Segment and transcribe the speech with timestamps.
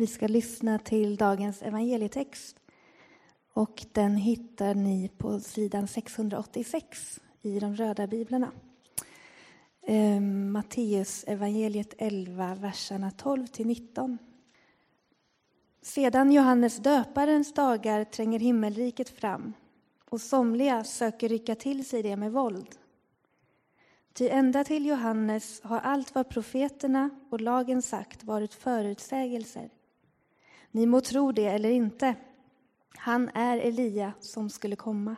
[0.00, 2.56] Vi skal lyssna till dagens evangelietext.
[3.52, 8.52] Och den hittar ni på sidan 686 i de röda biblarna.
[9.82, 14.18] Eh, Matteus evangeliet 11, verserna 12 till 19.
[15.82, 19.52] Sedan Johannes döparens dagar tränger himmelriket fram
[20.10, 22.76] och somliga söker rycka till sig det med våld.
[24.12, 29.70] Ty ända till Johannes har allt vad profeterna och lagen sagt varit förutsägelser.
[30.70, 32.14] Ni må tro det eller inte.
[32.96, 35.16] Han är Elia som skulle komma.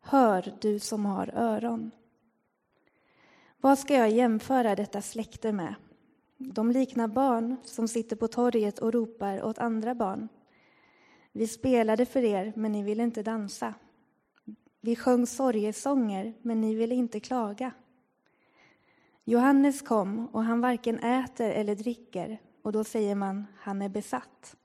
[0.00, 1.90] Hör, du som har öron.
[3.60, 5.74] Vad ska jag jämföra detta släkte med?
[6.36, 10.28] De liknar barn som sitter på torget och ropar åt andra barn.
[11.32, 13.74] Vi spelade för er, men ni ville inte dansa.
[14.80, 17.72] Vi sjöng sorgesånger, men ni ville inte klaga.
[19.24, 24.56] Johannes kom, och han varken äter eller dricker, och då säger man, han är besatt.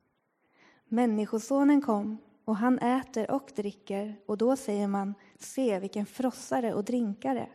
[0.91, 6.83] Människosonen kom, och han äter och dricker, och då säger man, se vilken frossare och
[6.83, 7.49] drinkare,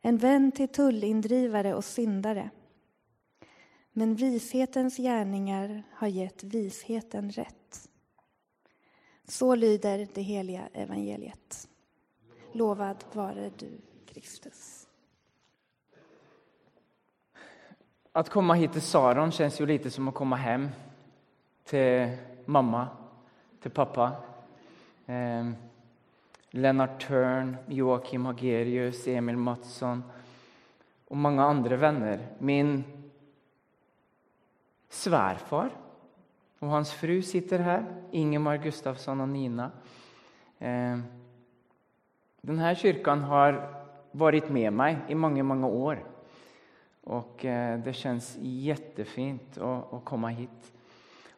[0.00, 2.50] en vän till tullindrivare och syndare.
[3.92, 7.88] Men vishetens gärningar har gett visheten rätt.
[9.24, 11.68] Så lyder det heliga evangeliet.
[12.52, 14.88] Lovad vare du, Kristus.
[18.12, 20.68] Att komma hit till Saron känns ju lite som att komma hem
[21.64, 22.16] till
[22.48, 22.86] mamma,
[23.62, 24.08] til pappa.
[25.08, 25.50] Eh,
[26.56, 30.00] Lennart Tørn, Joakim Hagerius, Emil Mattsson
[31.08, 32.24] og mange andre venner.
[32.40, 32.80] Min
[34.88, 35.74] sværfar
[36.60, 37.84] og hans fru sitter her.
[38.12, 39.70] Ingemar Gustafsson og Nina.
[40.60, 40.96] Eh,
[42.48, 43.60] denne kyrkan har
[44.16, 46.00] vært med meg i mange, mange år.
[47.08, 50.72] Og eh, det kjempefint å, å komme hit.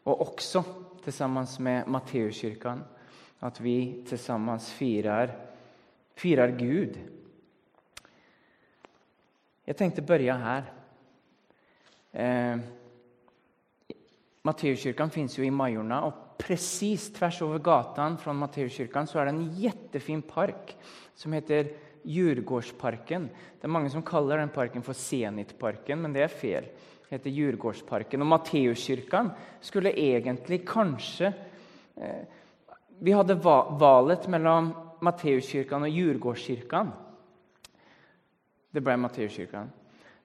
[0.03, 0.65] Och också
[1.05, 2.85] tillsammans med Matteuskyrkan,
[3.39, 5.37] att vi tillsammans firar,
[6.15, 6.99] firar Gud.
[9.65, 10.73] Jag tänkte börja här.
[12.13, 12.59] Eh,
[14.43, 19.31] Matteuskyrkan finns ju i Majorna och precis tvärs över gatan från Matteuskyrkan så är det
[19.31, 20.77] en jättefin park
[21.15, 21.73] som heter
[22.03, 23.29] Djurgårdsparken.
[23.61, 26.65] Det är många som kallar den parken för Zenitparken, men det är fel.
[27.11, 28.23] Heter Djurgårdsparken.
[28.23, 31.33] Og Matteuskyrkan skulle egentlig kanskje
[32.01, 32.25] Eh,
[32.99, 36.93] vi hadde va valet mellom Matteuskyrkan og Djurgårdskyrkan.
[38.71, 39.69] Det ble Matteuskyrkan.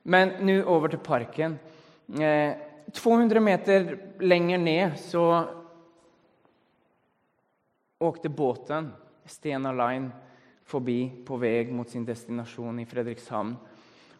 [0.04, 1.58] Men nå over til parken.
[2.20, 2.56] Eh,
[2.94, 5.26] 200 meter lenger ned så
[8.00, 8.92] åkte båten
[9.26, 10.12] Stena Line
[10.64, 13.56] forbi på vei mot sin destinasjon i Fredrikshamn.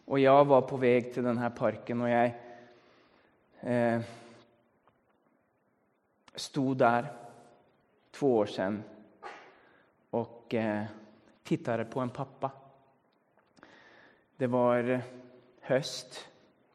[0.06, 2.34] Og jeg var på vei til denne parken og jag
[3.66, 4.00] eh,
[6.34, 7.06] stod der
[8.10, 8.82] två år sedan
[10.10, 10.84] och eh,
[11.42, 12.50] tittade på en pappa.
[14.36, 15.00] Det var
[15.60, 16.28] höst.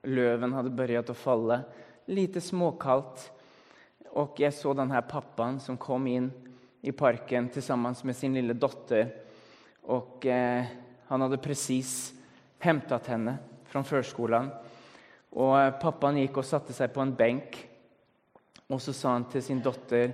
[0.04, 1.62] Löven hade börjat att falla.
[2.06, 3.32] Lite småkallt.
[4.10, 6.32] Och jag såg den här pappan som kom in
[6.82, 9.16] i parken tillsammans med sin lilla dotter.
[9.82, 10.66] Och eh,
[11.06, 12.14] han hade precis
[12.60, 14.50] hämtat henne från förskolan.
[15.32, 17.56] Och Pappaen gikk og satte seg på en benk,
[18.68, 20.12] og så sa han til sin dotter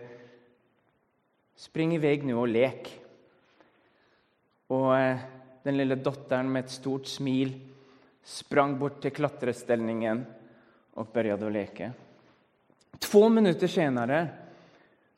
[1.58, 2.92] Spring i vei nå og lek.
[4.70, 5.18] Och eh,
[5.64, 7.56] den lille datteren med et stort smil
[8.24, 10.22] sprang bort til klätterställningen
[10.94, 11.90] og begynte å leke.
[13.00, 14.20] Två minutter senere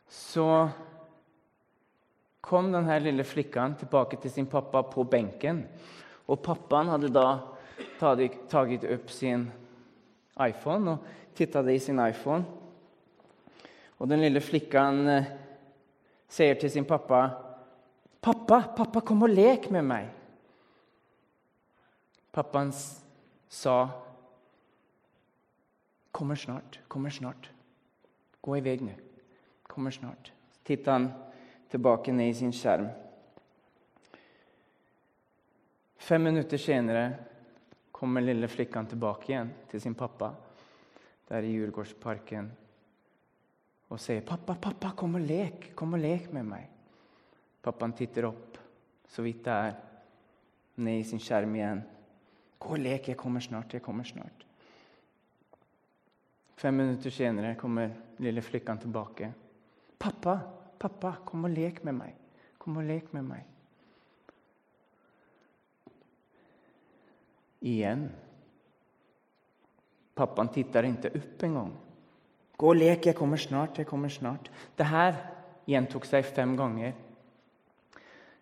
[0.08, 0.70] så
[2.42, 5.66] kom denne lille flikken tilbake til sin pappa på benken.
[6.30, 7.28] Og pappaen hadde da
[8.00, 9.50] tatt opp sin
[10.48, 12.46] iPhone og titta det i sin iPhone.
[14.00, 15.32] Og den lille flickan eh,
[16.30, 17.30] til till sin pappa
[18.22, 20.10] Pappa, pappa kom og lek med meg.'
[22.32, 22.72] Pappaen
[23.50, 23.90] sa
[26.12, 27.50] Kommer snart, kommer snart.
[28.42, 28.92] Gå i vei nå.
[29.64, 30.32] Kommer snart.
[30.64, 31.14] Tittade han
[31.70, 32.90] tilbake ned i sin skjerm.
[35.98, 37.29] Fem minutter senare
[38.00, 40.32] kommer lille flikkan tilbake igjen til sin pappa
[41.28, 42.48] der i Djurgårdsparken
[43.90, 46.76] og sier, pappa, pappa, kom og lek, kom og lek med meg!'
[47.60, 48.58] Pappaen titter opp,
[49.10, 49.74] så vidt det er,
[50.80, 51.82] ned i sin skjerm igjen.
[52.60, 54.46] Gå og lek, jeg kommer snart, jeg kommer snart.
[56.56, 59.34] Fem minutter senere kommer lille flikkan tilbake.
[60.00, 60.38] Pappa,
[60.80, 62.16] pappa, kom og lek med meg!
[62.60, 63.44] Kom og lek med mig.
[67.60, 68.10] Igen.
[70.16, 71.78] Pappan tittar inte upp en gång.
[72.58, 74.50] Gå og lek, jeg kommer snart, jeg kommer snart.
[74.76, 75.16] Det her
[75.70, 76.94] gjentok seg fem ganger.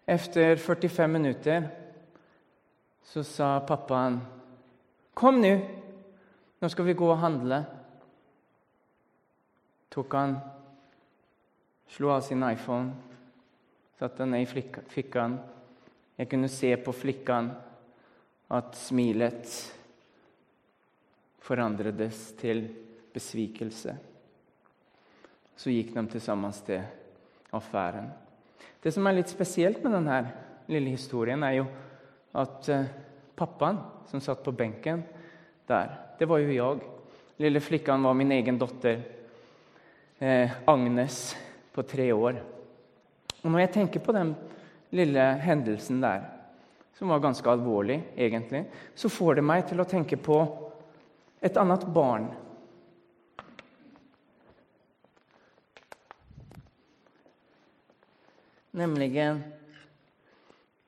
[0.08, 1.68] Efter 45 minutter
[3.04, 4.22] så sa pappaen,
[5.14, 5.60] 'Kom nå,
[6.62, 7.66] nå skal vi gå og handle.'
[9.92, 10.38] Tok han,
[11.88, 12.94] slo av sin iPhone,
[14.00, 15.40] satte den ned i fikken.
[16.18, 17.52] Jeg kunne se på flikken
[18.54, 19.50] at smilet
[21.44, 22.64] forandredes til
[23.14, 23.96] besvikelse.
[25.58, 26.84] Så gikk de til sammen til
[27.56, 28.12] affæren.
[28.84, 30.20] Det som er litt spesielt med denne
[30.70, 31.66] lille historien, er jo
[32.38, 32.90] at eh,
[33.38, 35.02] pappaen som satt på benken
[35.68, 35.90] der,
[36.20, 36.86] det var jo jeg.
[37.42, 39.02] Lille flikkan var min egen datter,
[40.20, 41.36] eh, Agnes,
[41.74, 42.40] på tre år.
[43.44, 44.34] Og Når jeg tenker på den
[44.92, 46.24] lille hendelsen der,
[46.98, 48.66] som var ganske alvorlig, egentlig,
[48.96, 50.40] så får det meg til å tenke på
[51.46, 52.26] et annet barn.
[58.78, 59.12] Nemlig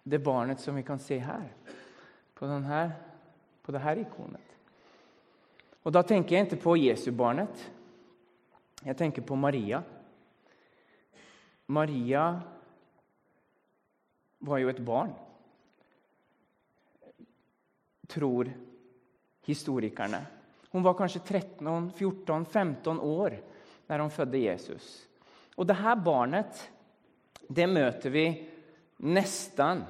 [0.09, 1.45] det barnet som vi kan se her,
[2.33, 2.81] på, denne,
[3.61, 4.57] på dette ikonet.
[5.85, 7.69] Og Da tenker jeg ikke på Jesu-barnet.
[8.85, 9.83] Jeg tenker på Maria.
[11.67, 12.27] Maria
[14.39, 15.13] var jo et barn,
[18.09, 18.49] tror
[19.45, 20.23] historikerne.
[20.73, 23.37] Hun var kanskje 13, 14, 15 år
[23.87, 24.89] da hun fødte Jesus.
[25.57, 26.69] Og det her barnet
[27.49, 28.25] det møter vi
[29.09, 29.81] nesten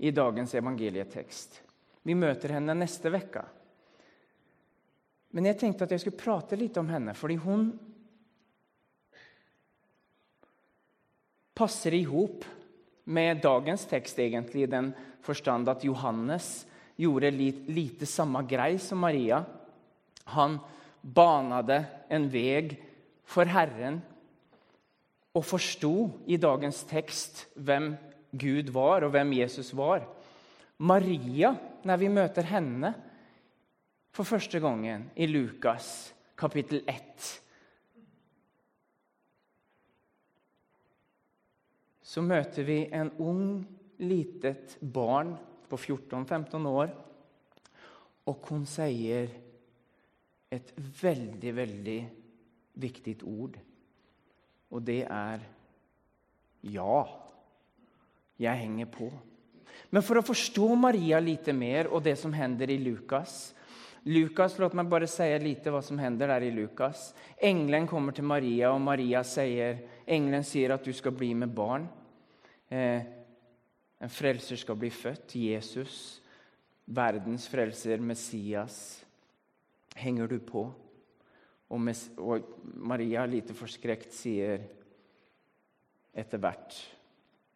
[0.00, 1.60] i dagens evangelietekst.
[2.04, 3.44] Vi møter henne neste uke.
[5.30, 7.70] Men jeg tenkte at jeg skulle prate litt om henne, fordi hun
[11.54, 12.44] passer i hop
[13.10, 14.92] med dagens tekst, egentlig, i den
[15.24, 16.66] forstand at Johannes
[17.00, 19.40] gjorde lite samme grei som Maria.
[20.36, 20.58] Han
[21.00, 21.80] banade
[22.12, 22.76] en veg
[23.24, 24.00] for Herren
[25.34, 25.94] og forsto
[26.26, 27.92] i dagens tekst hvem
[28.30, 30.04] Gud var, og hvem Jesus var.
[30.78, 31.54] Maria,
[31.84, 32.92] når vi møter henne
[34.14, 37.30] for første gangen i Lukas kapittel 1
[42.10, 43.44] Så møter vi en ung,
[44.02, 45.36] litet barn
[45.70, 46.92] på 14-15 år,
[48.28, 49.30] og hun sier
[50.50, 52.00] et veldig, veldig
[52.82, 53.56] viktig ord.
[54.70, 55.46] Og det er
[56.70, 57.00] ja.
[58.40, 59.08] Jeg henger på.
[59.90, 63.50] Men for å forstå Maria litt mer og det som hender i Lukas
[64.08, 67.10] Lukas, Låt meg bare si litt hva som hender der i Lukas.
[67.36, 71.84] Engelen kommer til Maria, og Maria sier, engelen sier at du skal bli med barn.
[72.72, 73.04] Eh,
[74.00, 75.34] en frelser skal bli født.
[75.36, 76.20] Jesus,
[76.84, 79.04] verdens frelser, Messias.
[79.96, 80.64] Henger du på?
[81.70, 84.64] Og, Maria, lite forskrekt, sier
[86.10, 86.78] etter hvert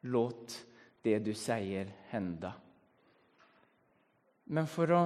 [0.05, 0.53] Låt
[1.05, 2.51] det du sier, hende.
[4.53, 5.01] Men for å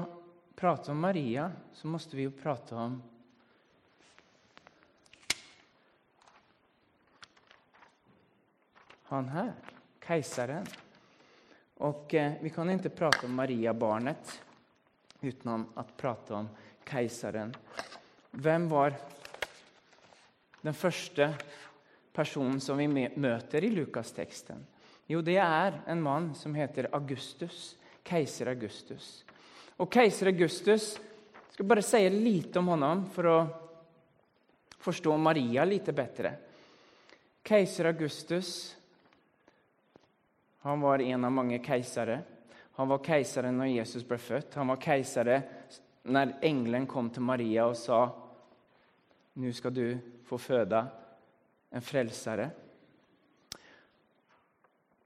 [0.58, 2.98] prate om Maria, så måtte vi jo prate om
[9.12, 9.54] han her,
[10.02, 10.66] keiseren.
[11.86, 14.32] Og eh, vi kan ikke prate om Maria-barnet
[15.22, 16.48] uten å prate om
[16.86, 17.52] keiseren.
[18.38, 18.96] Hvem var
[20.62, 21.30] den første
[22.14, 24.64] personen som vi møter i Lukas-teksten?
[25.08, 27.76] Jo, det er en mann som heter Augustus.
[28.04, 29.22] Keiser Augustus.
[29.78, 33.38] Og keiser Augustus Jeg skal bare si litt om ham for å
[34.78, 36.30] forstå Maria litt bedre.
[37.42, 38.77] Keiser Augustus
[40.68, 42.22] han var en av mange keisere.
[42.72, 44.58] Han var keiseren når Jesus ble født.
[44.60, 45.38] Han var keisere
[46.04, 48.02] når engelen kom til Maria og sa
[49.40, 49.86] nå skal du
[50.28, 50.82] få føde
[51.72, 52.50] en frelsere.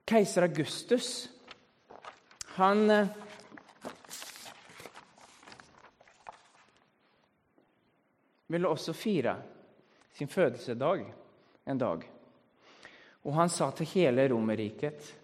[0.03, 1.13] Keiser Augustus
[2.59, 3.15] han eh,
[8.51, 9.39] ville også fire
[10.11, 11.07] sin fødelsedag
[11.65, 12.07] en dag.
[13.23, 15.22] Og han sa til hele Romerriket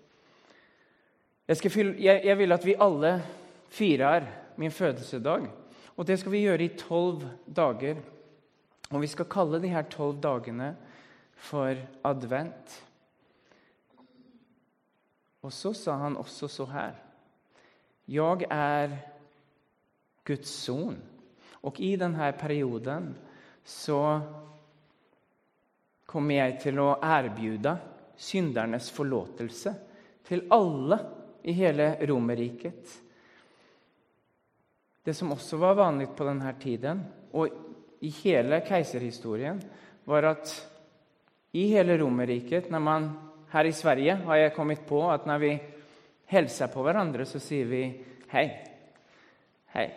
[1.48, 3.12] jeg, jeg, jeg vil at vi alle
[3.72, 4.26] firer
[4.56, 5.48] min fødelsedag.
[5.96, 7.24] Og det skal vi gjøre i tolv
[7.56, 8.02] dager.
[8.90, 10.74] Og vi skal kalle de her tolv dagene
[11.34, 11.74] for
[12.04, 12.76] advent.
[15.42, 16.96] Og så sa han også så her
[18.08, 18.96] Jeg er
[20.24, 20.98] Guds son.
[21.62, 23.14] Og i denne perioden
[23.64, 24.20] så
[26.08, 27.74] kommer jeg til å erbjude
[28.16, 29.74] syndernes forlåtelse
[30.28, 30.98] til alle
[31.42, 33.02] i hele Romerriket.
[35.04, 37.00] Det som også var vanlig på denne tiden,
[37.32, 37.48] og
[38.04, 39.60] i hele keiserhistorien,
[40.04, 40.52] var at
[41.56, 42.70] i hele Romerriket
[43.50, 45.58] Her i Sverige har jeg kommet på at når vi
[46.26, 48.50] hilser på hverandre, så sier vi 'hei'.
[49.74, 49.90] 'Hei,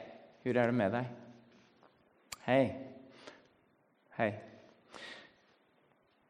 [0.44, 1.06] hvordan er det med deg?'
[2.48, 2.76] 'Hei'.
[4.18, 4.34] Hei.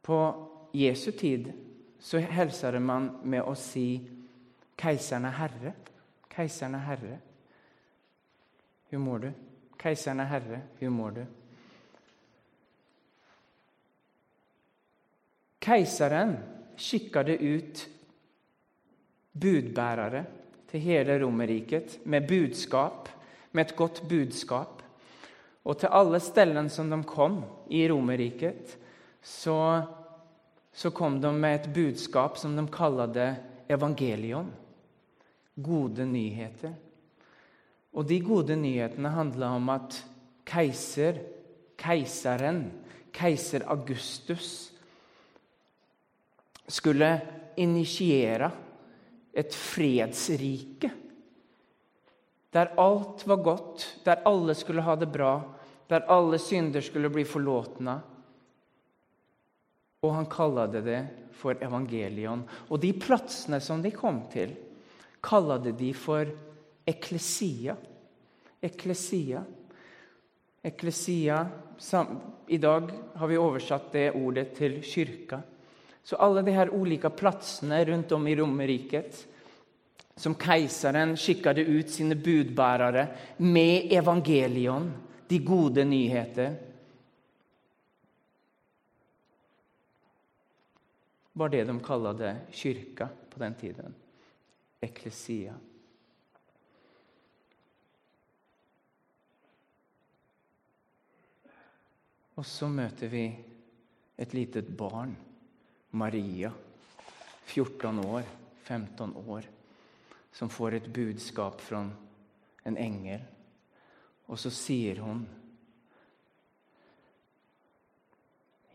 [0.02, 1.52] På Jesu tid
[2.00, 4.02] så hilser man med å si
[4.82, 5.74] 'Keiseren er herre'.
[6.30, 7.20] Keiseren er herre.
[8.90, 9.32] Hvordan mår du?
[9.80, 10.62] Keiseren er herre.
[10.80, 11.26] Hvordan mår du?
[15.62, 16.38] Keiseren
[16.78, 17.84] skikkade ut
[19.42, 20.24] budbærere
[20.72, 23.10] til hele Romerriket med budskap,
[23.52, 24.82] med et godt budskap.
[25.64, 28.78] Og til alle stedene som de kom i Romerriket,
[29.22, 29.82] så,
[30.74, 33.36] så, kom de med et budskap som de kalte
[33.70, 34.50] evangelion.
[35.56, 36.74] Gode nyheter.
[37.92, 39.98] Og de gode nyhetene handla om at
[40.48, 41.20] keiser,
[41.80, 42.64] keiseren,
[43.12, 44.72] keiser Augustus,
[46.72, 47.10] skulle
[47.60, 48.52] initiere
[49.34, 50.92] et fredsrike.
[52.52, 55.36] Der alt var godt, der alle skulle ha det bra,
[55.88, 57.98] der alle synder skulle bli forlåtna.
[60.02, 61.00] Og han kalte det
[61.36, 62.44] for evangelion.
[62.70, 64.56] Og de plassene som de kom til,
[65.22, 66.30] kalte de for
[66.86, 67.76] eklesia.
[68.62, 69.44] Eklesia.
[70.64, 71.48] Eklesia
[72.48, 75.42] I dag har vi oversatt det ordet til kyrka.
[76.04, 79.28] Så alle de her ulike plassene rundt om i Romerriket
[80.16, 84.92] som keiseren skikkade ut sine budbærere med evangelion,
[85.28, 86.58] de gode nyheter
[91.34, 94.01] var det de kalte kyrka på den tiden.
[94.82, 95.54] Eklesia.
[102.40, 103.26] Og så møter vi
[104.18, 105.14] et lite barn
[105.92, 106.52] Maria,
[107.46, 108.24] 14 år,
[108.64, 109.46] 15 år,
[110.32, 111.84] som får et budskap fra
[112.66, 113.22] en engel.
[114.32, 115.28] Og så sier hun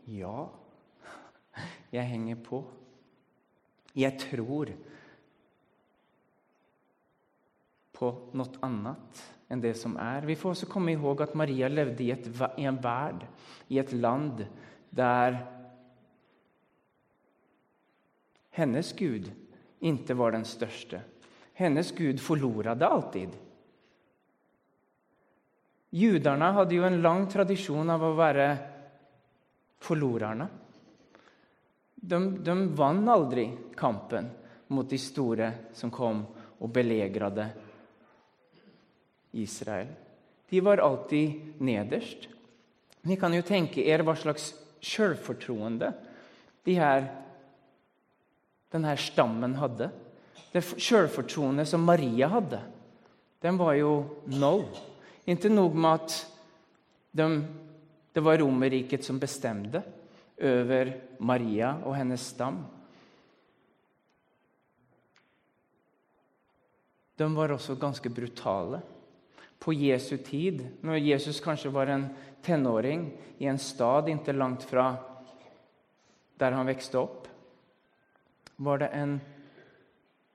[0.07, 0.45] Ja,
[1.91, 2.61] jeg henger på.
[3.97, 4.69] Jeg tror
[7.97, 10.25] på noe annet enn det som er.
[10.27, 12.27] Vi får også komme ihåg at Maria levde i, et,
[12.59, 13.23] i en verd,
[13.73, 14.43] i et land,
[14.89, 15.39] der
[18.57, 19.29] hennes Gud
[19.79, 21.01] ikke var den største.
[21.57, 23.35] Hennes Gud forlorade alltid.
[25.97, 28.47] Juderne hadde jo en lang tradisjon av å være
[29.81, 30.49] forlorerne.
[31.95, 34.27] De, de vant aldri kampen
[34.73, 36.21] mot de store som kom
[36.57, 37.66] og belegret
[39.37, 39.89] Israel.
[40.49, 42.27] De var alltid nederst.
[43.07, 44.51] Ni kan jo tenke er hva slags
[44.83, 45.91] selvfortroende
[46.67, 47.07] de her
[48.73, 49.89] denne stammen hadde.
[50.51, 52.59] Det sjølfortroende som Maria hadde,
[53.43, 53.91] den var jo
[54.33, 54.53] no.
[55.27, 56.17] Ikke noe med at
[57.17, 57.27] de,
[58.15, 59.83] det var Romerriket som bestemte
[60.37, 62.61] over Maria og hennes stam.
[67.17, 68.83] De var også ganske brutale.
[69.59, 72.07] På Jesu tid, når Jesus kanskje var en
[72.45, 73.09] tenåring
[73.39, 74.91] i en stad ikke langt fra
[76.37, 77.25] der han vokste opp,
[78.61, 79.17] var det en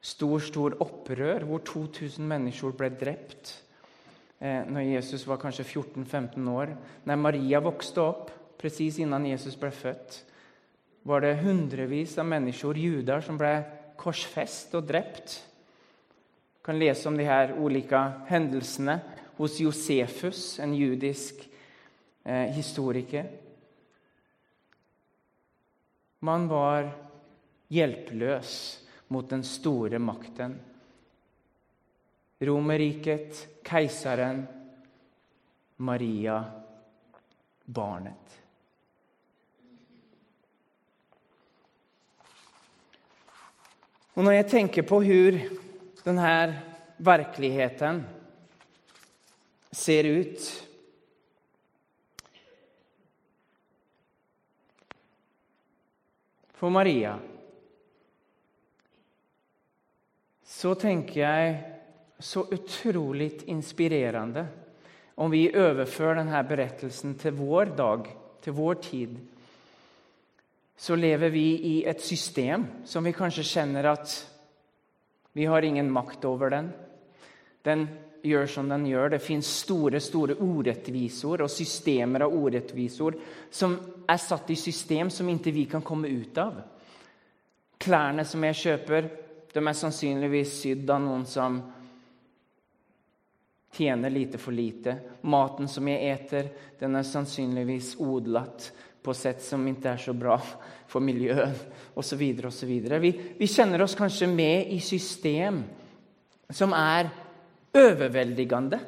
[0.02, 3.54] stor, stor opprør hvor 2000 mennesker ble drept
[4.42, 6.74] eh, når Jesus var kanskje 14-15 år.
[7.06, 10.20] Når Maria vokste opp, presis innan Jesus ble født,
[11.06, 13.56] var det hundrevis av mennesker, jøder, som ble
[13.98, 15.40] korsfest og drept.
[16.62, 19.00] Kan lese om de her ulike hendelsene
[19.36, 21.48] hos Josefus, en judisk
[22.24, 23.26] eh, historiker.
[26.22, 26.92] Man var
[27.68, 28.52] hjelpeløs
[29.08, 30.54] mot den store makten.
[32.42, 34.44] Romerriket, keiseren,
[35.82, 36.38] Maria,
[37.66, 38.38] barnet.
[44.14, 45.58] Og når jeg tenker på hvordan
[46.04, 46.34] denne
[47.02, 48.02] virkeligheten
[49.72, 50.50] ser ut
[56.62, 57.16] For Maria
[60.46, 61.54] så tenker jeg
[62.22, 64.44] så utrolig inspirerende
[65.18, 68.06] om vi overfører denne berettelsen til vår dag,
[68.44, 69.16] til vår tid.
[70.78, 74.14] Så lever vi i et system som vi kanskje kjenner at
[75.32, 76.70] vi har ingen makt over den.
[77.62, 77.86] Den
[78.22, 79.14] gjør som den gjør.
[79.14, 83.16] Det fins store store orettvisor og systemer av orettvisor
[83.50, 83.76] som
[84.08, 86.60] er satt i system som ikke vi kan komme ut av.
[87.82, 89.08] Klærne som jeg kjøper,
[89.52, 91.58] de er sannsynligvis sydd av noen som
[93.72, 94.96] tjener lite for lite.
[95.22, 96.48] Maten som jeg eter,
[96.78, 98.70] den er sannsynligvis odlet
[99.02, 100.38] på sett som ikke er så bra
[100.90, 101.58] for miljøet,
[101.98, 102.22] osv.
[102.48, 102.72] osv.
[103.02, 105.62] Vi, vi kjenner oss kanskje med i system
[106.52, 107.08] som er
[107.72, 108.80] overveldende,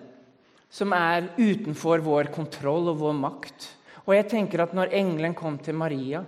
[0.68, 3.68] som er utenfor vår kontroll og vår makt.
[4.04, 6.24] Og jeg tenker at når engelen kom til Maria,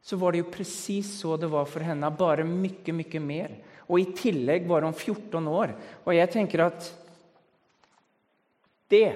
[0.00, 3.58] så var det jo presis så det var for henne, bare mye, mye mer.
[3.90, 5.74] Og i tillegg var hun 14 år.
[6.06, 6.88] Og jeg tenker at
[8.90, 9.10] det,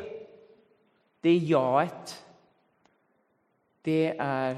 [1.25, 2.15] det jaet,
[3.85, 4.57] det er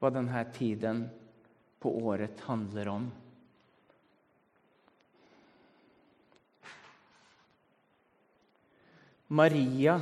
[0.00, 1.04] hva denne tiden
[1.80, 3.06] på året handler om.
[9.34, 9.98] Maria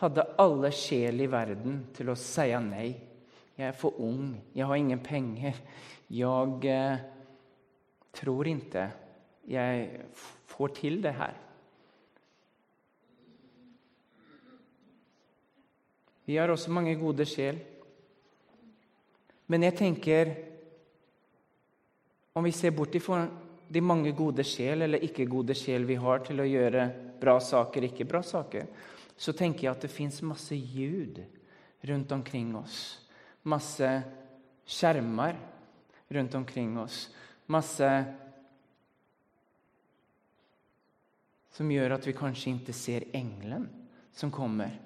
[0.00, 2.88] hadde alle sjel i verden til å si nei.
[3.58, 5.58] Jeg er for ung, jeg har ingen penger.
[6.10, 7.02] Jeg eh,
[8.16, 8.86] tror ikke
[9.50, 10.06] jeg
[10.48, 11.36] får til det her.
[16.30, 17.56] Vi har også mange gode sjel.
[19.50, 20.28] Men jeg tenker
[22.38, 23.24] Om vi ser bort ifra
[23.68, 26.84] de mange gode sjel eller ikke gode sjel vi har til å gjøre
[27.20, 28.68] bra saker, ikke bra saker,
[29.18, 31.18] så tenker jeg at det fins masse ljud
[31.90, 32.76] rundt omkring oss.
[33.42, 33.90] Masse
[34.62, 35.34] skjermer
[36.14, 37.08] rundt omkring oss.
[37.50, 37.90] Masse
[41.58, 43.66] som gjør at vi kanskje ikke ser engelen
[44.14, 44.78] som kommer.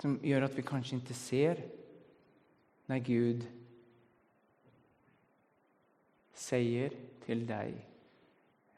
[0.00, 1.60] Som gjør at vi kanskje ikke ser
[2.88, 3.42] når Gud
[6.40, 6.94] sier
[7.26, 7.76] til deg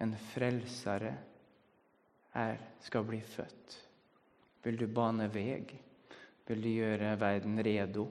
[0.02, 1.12] en frelsere
[2.34, 3.76] er, skal bli født.
[4.64, 5.62] Vil du bane vei?
[6.48, 8.08] Vil du gjøre verden redo?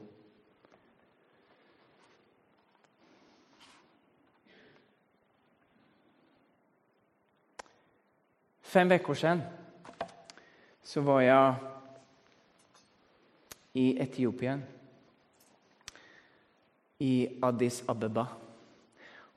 [8.72, 9.44] Fem uker siden
[10.88, 11.80] så var jeg
[13.74, 14.62] i Etiopien,
[17.00, 18.25] i Addis Abeba.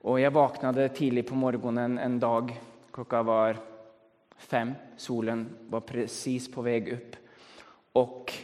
[0.05, 2.51] Og jeg våkna tidlig på morgenen en dag.
[2.93, 3.61] Klokka var
[4.37, 4.75] fem.
[4.97, 7.17] Solen var presis på vei opp.
[7.97, 8.35] Og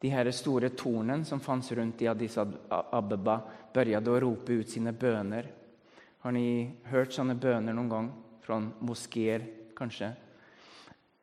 [0.00, 3.40] de her store tornene som fantes rundt i Addis Abeba,
[3.74, 5.50] begynte å rope ut sine bønner.
[6.22, 8.10] Har ni hørt sånne bønner noen gang?
[8.42, 9.44] Fra moskeer,
[9.76, 10.14] kanskje?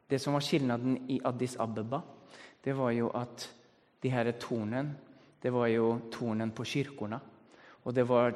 [0.05, 2.03] Det som var skillnaden i Addis Abeba,
[2.61, 3.47] det var jo at
[4.05, 4.91] de her tornen,
[5.41, 7.17] det var jo tornen på kirkene.
[7.85, 8.35] Og det var,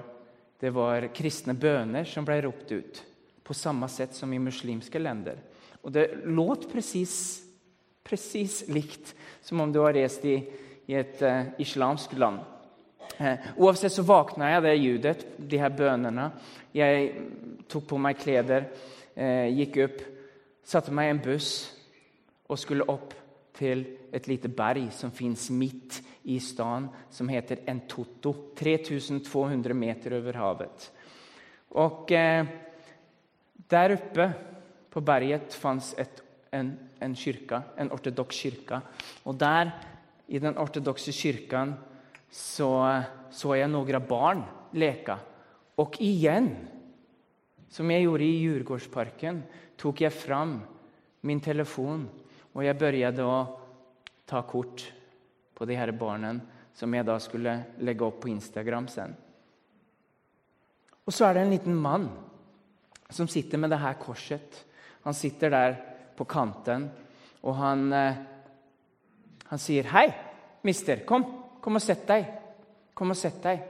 [0.58, 3.01] det var kristne bønner som ble ropt ut,
[3.45, 5.38] på samme sett som i muslimske länder.
[5.86, 9.13] Og det låt precis likt
[9.45, 10.39] som om du har reist i,
[10.89, 12.41] i et uh, islamsk land.
[13.19, 16.32] Uh, oavsett så våkna jeg det ljudet, de her bønene.
[16.73, 17.13] Jeg
[17.69, 20.01] tok på meg klær, uh, gikk opp,
[20.65, 21.53] satte meg i en buss
[22.49, 23.18] og skulle opp
[23.60, 23.84] til
[24.15, 26.00] et lite berg som fins midt
[26.32, 28.34] i staden, som heter Entoto.
[28.56, 30.89] 3200 meter over havet.
[31.78, 32.10] Og
[33.69, 34.26] der oppe
[34.89, 35.93] på berget fantes
[36.52, 38.82] en, en kyrka, en ortodoks kirke.
[39.26, 39.72] Og der,
[40.28, 41.76] i den ortodokse kirken,
[42.30, 42.72] så,
[43.32, 44.43] så jeg noen barn
[44.74, 45.17] leke.
[45.80, 46.52] Og igjen,
[47.69, 49.43] som jeg gjorde i Djurgårdsparken,
[49.80, 50.60] tok jeg fram
[51.22, 52.08] min telefon,
[52.60, 53.39] og jeg begynte å
[54.28, 54.84] ta kort
[55.56, 56.36] på de her barna,
[56.76, 59.15] som jeg da skulle legge opp på Instagram sen.
[61.08, 62.10] Og så er det en liten mann
[63.10, 64.65] som sitter med det her korset
[65.02, 65.78] han sitter der
[66.17, 66.89] på kanten,
[67.41, 68.15] og han, eh,
[69.45, 70.13] han sier, 'Hei,
[70.63, 71.06] mister.
[71.06, 71.26] Kom,
[71.62, 72.26] kom og sett deg.
[72.93, 73.63] Kom og sett deg.'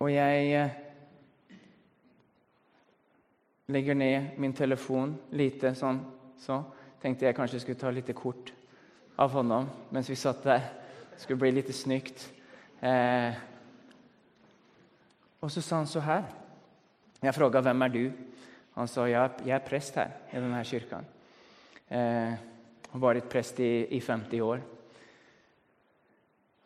[0.00, 0.70] Og jeg eh,
[3.66, 6.02] legger ned min telefon lite sånn,
[6.40, 6.60] så
[7.00, 8.52] tenkte jeg kanskje skulle ta litt kort
[9.20, 9.62] av hånda
[9.94, 10.64] mens vi satt der.
[11.14, 12.26] Det skulle bli litt snykt.
[12.82, 13.36] Eh,
[15.40, 16.24] og så sa han så her.
[17.22, 18.04] Jeg spurte hvem er du
[18.74, 21.04] han sa jeg er prest her i denne kirka'.
[21.88, 22.32] Eh,
[22.90, 24.60] har vært prest i, i 50 år.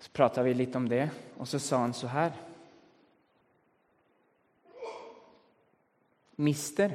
[0.01, 2.33] Så prata vi litt om det, og så sa han så her
[6.39, 6.93] Mister,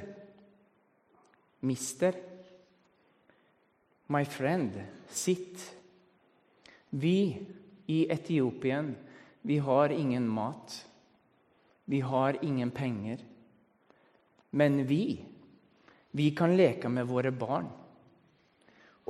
[1.60, 2.16] mister,
[4.08, 4.78] my friend,
[5.10, 5.76] sitt.
[6.90, 7.46] Vi
[7.86, 8.96] i Etiopien,
[9.42, 10.78] vi har ingen mat.
[11.86, 13.20] Vi har ingen penger.
[14.50, 15.26] Men vi,
[16.12, 17.68] vi kan leke med våre barn.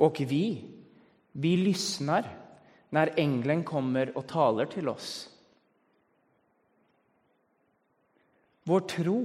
[0.02, 0.64] Og vi,
[1.32, 2.26] vi lysner
[2.90, 5.10] når engelen kommer og taler til oss.
[8.64, 9.18] Vår tro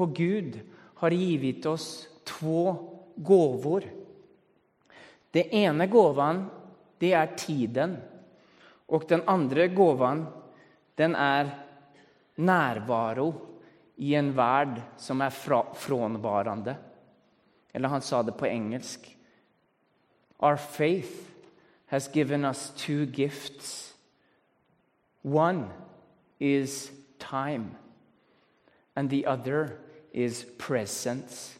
[0.00, 0.60] på Gud
[0.94, 2.76] har givet oss två
[3.16, 3.84] gåvor.
[5.30, 6.46] Det ene gåvan,
[6.98, 7.98] det er tiden.
[8.88, 10.22] Og den andre gåvan,
[10.96, 11.50] den er
[12.40, 13.26] nærvaro
[14.00, 15.36] i en verd som är
[15.74, 16.76] frånvarande.
[17.72, 19.04] Eller han sa det på engelsk.
[20.38, 21.28] Our faith
[21.86, 23.94] has given us two gifts.
[25.22, 25.68] One
[26.38, 27.76] is time,
[28.96, 31.58] and the other is presence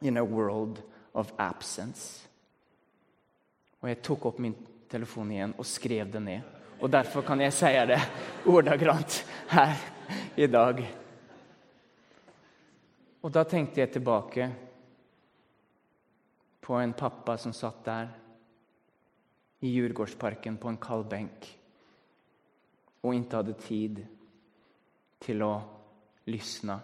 [0.00, 0.82] in a world
[1.14, 2.26] of absence.
[3.80, 4.56] Og jeg tok opp min
[4.90, 6.56] telefon igjen og skrev det ned.
[6.80, 8.00] Og derfor kan jeg si det
[8.48, 9.20] ordagrant
[9.52, 9.76] her
[10.36, 10.82] i dag.
[13.20, 14.48] Og da tenkte jeg tilbake
[16.60, 18.12] på en pappa som satt der
[19.60, 21.48] i Djurgårdsparken på en kald benk
[23.02, 24.00] og ikke hadde tid
[25.20, 25.52] til å
[26.28, 26.76] lysne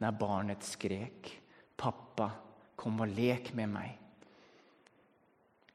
[0.00, 1.30] når barnet skrek
[1.76, 2.30] 'Pappa,
[2.76, 3.96] kom og lek med meg'.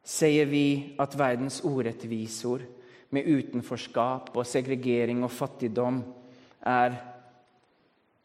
[0.05, 2.61] Sier vi at verdens orettvisor
[3.09, 6.03] med utenforskap og segregering og fattigdom
[6.61, 6.97] er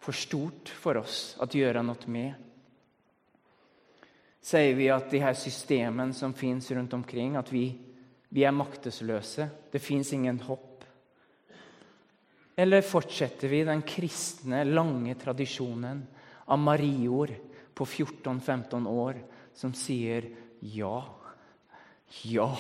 [0.01, 2.35] for stort for oss å gjøre noe med?
[4.41, 7.67] Sier vi at de her systemene som fins rundt omkring, at vi,
[8.29, 9.49] vi er maktesløse?
[9.73, 10.70] Det fins ingen hopp?
[12.61, 16.03] Eller fortsetter vi den kristne, lange tradisjonen
[16.44, 17.33] av Marior
[17.73, 19.23] på 14-15 år
[19.57, 20.27] som sier
[20.61, 20.99] ja?
[22.29, 22.51] Ja,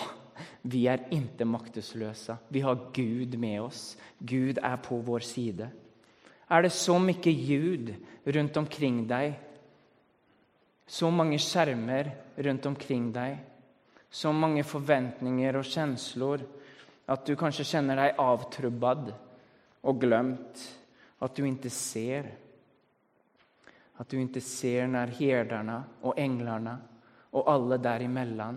[0.62, 2.38] vi er ikke maktesløse.
[2.48, 3.82] Vi har Gud med oss.
[4.18, 5.68] Gud er på vår side.
[6.48, 7.92] Er det så mye ljud
[8.24, 9.34] rundt omkring deg,
[10.88, 12.08] så mange skjermer
[12.40, 13.36] rundt omkring deg,
[14.10, 16.42] så mange forventninger og kjensler
[17.10, 19.12] at du kanskje kjenner deg avtrubbad
[19.82, 20.76] og glömt.
[21.20, 22.30] at du ikke ser
[24.00, 26.78] At du ikke ser når herdarna og änglarna
[27.32, 28.56] og alle däremellan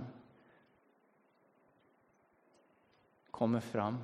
[3.32, 3.98] kommer fram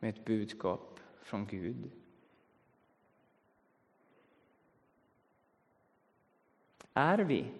[0.00, 1.90] med et budskap fra Gud.
[6.94, 7.52] Er vi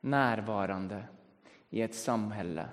[0.00, 1.04] närvarande
[1.70, 2.68] i et samhälle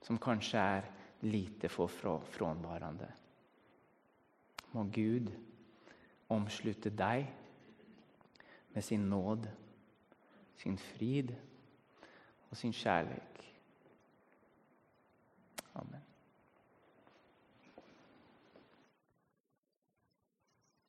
[0.00, 1.88] som kanskje er lite for
[2.30, 3.21] frånvarande?
[4.72, 5.32] Må Gud
[6.28, 7.26] omslutte deg
[8.72, 9.48] med sin nåd,
[10.56, 11.34] sin frid
[12.50, 13.44] og sin kjærlighet.
[15.74, 16.11] Amen.